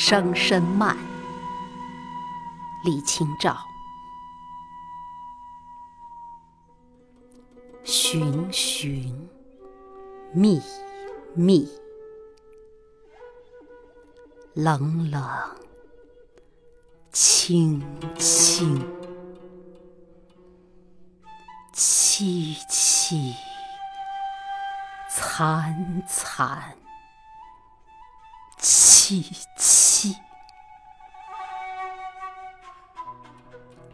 [0.00, 0.96] 声声慢，
[2.84, 3.58] 李清照。
[7.82, 9.28] 寻寻
[10.32, 10.62] 觅
[11.34, 11.68] 觅，
[14.54, 15.20] 冷冷
[17.12, 17.82] 清
[18.16, 18.78] 清，
[21.74, 23.34] 凄凄
[25.10, 26.76] 惨惨。
[28.60, 29.24] 凄
[29.56, 29.77] 凄，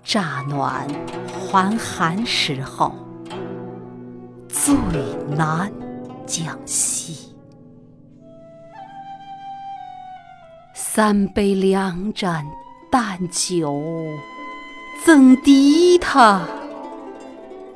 [0.04, 0.86] 乍暖
[1.32, 2.92] 还寒时候，
[4.48, 4.74] 最
[5.34, 5.72] 难
[6.26, 7.32] 将息。
[10.74, 12.44] 三杯两盏
[12.90, 13.82] 淡酒，
[15.04, 16.42] 怎敌他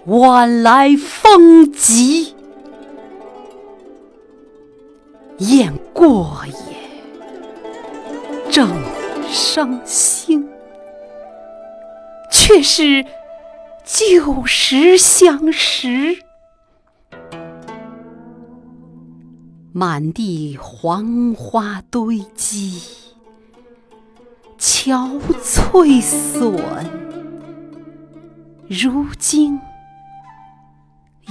[0.04, 2.34] 晚来风急？
[5.38, 6.54] 雁过也。
[8.51, 8.68] 正
[9.29, 10.49] 伤心，
[12.49, 13.04] 却是
[13.85, 16.16] 旧时相识。
[19.71, 22.80] 满地黄花堆积，
[24.59, 26.57] 憔悴损。
[28.66, 29.60] 如今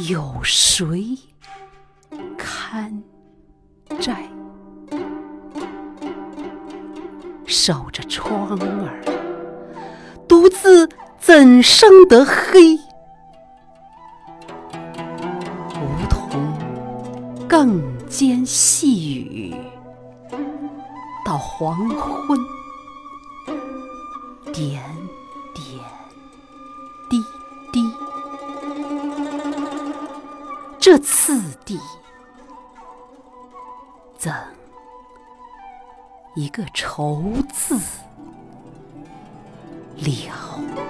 [0.08, 1.18] 有谁
[2.38, 3.02] 堪
[4.00, 4.30] 摘？
[7.48, 9.04] 守着窗儿，
[10.28, 10.88] 独自
[11.28, 12.78] 怎生得黑？
[15.76, 16.30] 梧桐
[17.50, 19.54] 更兼细雨，
[21.26, 22.40] 到黄昏，
[24.54, 24.82] 点
[25.54, 25.66] 点
[27.10, 27.22] 滴
[27.74, 27.84] 滴，
[30.80, 31.78] 这次第
[34.18, 34.34] 怎？
[36.36, 37.76] 一个愁字
[39.98, 40.87] 了。